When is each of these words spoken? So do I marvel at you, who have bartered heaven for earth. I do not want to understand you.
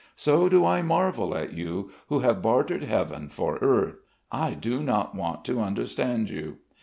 So 0.15 0.49
do 0.49 0.65
I 0.65 0.81
marvel 0.81 1.37
at 1.37 1.53
you, 1.53 1.91
who 2.09 2.21
have 2.21 2.41
bartered 2.41 2.81
heaven 2.81 3.29
for 3.29 3.59
earth. 3.61 3.97
I 4.31 4.55
do 4.55 4.81
not 4.81 5.13
want 5.13 5.45
to 5.45 5.61
understand 5.61 6.27
you. 6.31 6.57